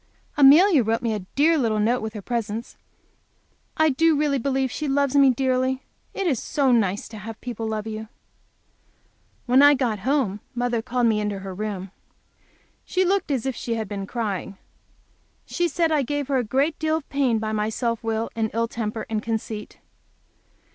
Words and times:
Amelia 0.35 0.81
wrote 0.81 1.03
me 1.03 1.13
a 1.13 1.19
dear 1.35 1.59
little 1.59 1.77
note, 1.79 2.01
with 2.01 2.13
her 2.15 2.23
presents. 2.23 2.75
I 3.77 3.91
do 3.91 4.17
really 4.17 4.39
believe 4.39 4.71
she 4.71 4.87
loves 4.87 5.15
me 5.15 5.29
dearly. 5.29 5.83
It 6.15 6.25
is 6.25 6.41
so 6.41 6.71
nice 6.71 7.07
to 7.09 7.19
have 7.19 7.39
people 7.39 7.67
love 7.67 7.85
you! 7.85 8.07
When 9.45 9.61
I 9.61 9.75
got 9.75 9.99
home 9.99 10.39
mother 10.55 10.81
called 10.81 11.05
me 11.05 11.19
into 11.21 11.37
her 11.41 11.53
room. 11.53 11.91
She 12.83 13.05
looked 13.05 13.29
as 13.29 13.45
if 13.45 13.55
she 13.55 13.75
had 13.75 13.87
been 13.87 14.07
crying. 14.07 14.57
She 15.45 15.67
said 15.67 15.91
I 15.91 16.01
gave 16.01 16.29
her 16.29 16.37
a 16.37 16.43
great 16.43 16.79
deal 16.79 16.95
of 16.97 17.07
pain 17.09 17.37
by 17.37 17.51
my 17.51 17.69
self 17.69 18.03
will 18.03 18.31
and 18.35 18.49
ill 18.55 18.67
temper 18.67 19.05
and 19.07 19.21
conceit. 19.21 19.77